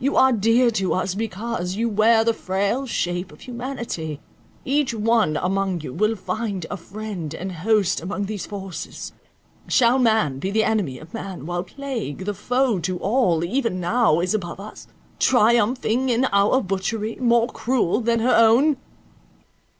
You 0.00 0.16
are 0.16 0.32
dear 0.32 0.72
to 0.72 0.92
us, 0.94 1.14
because 1.14 1.76
you 1.76 1.88
wear 1.88 2.24
the 2.24 2.34
frail 2.34 2.84
shape 2.84 3.30
of 3.30 3.42
humanity; 3.42 4.20
each 4.64 4.92
one 4.92 5.36
among 5.36 5.82
you 5.82 5.92
will 5.92 6.16
find 6.16 6.66
a 6.68 6.76
friend 6.76 7.32
and 7.32 7.52
host 7.52 8.00
among 8.02 8.26
these 8.26 8.44
forces. 8.44 9.12
Shall 9.68 10.00
man 10.00 10.40
be 10.40 10.50
the 10.50 10.64
enemy 10.64 10.98
of 10.98 11.14
man, 11.14 11.46
while 11.46 11.62
plague, 11.62 12.24
the 12.24 12.34
foe 12.34 12.80
to 12.80 12.98
all, 12.98 13.44
even 13.44 13.78
now 13.78 14.18
is 14.18 14.34
above 14.34 14.58
us, 14.58 14.88
triumphing 15.20 16.08
in 16.08 16.24
our 16.32 16.60
butchery, 16.60 17.16
more 17.20 17.46
cruel 17.46 18.00
than 18.00 18.18
her 18.18 18.34
own?" 18.36 18.78